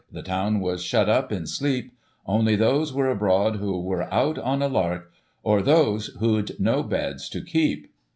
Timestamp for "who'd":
6.19-6.59